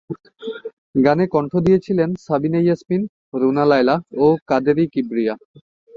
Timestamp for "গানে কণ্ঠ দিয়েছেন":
0.95-2.09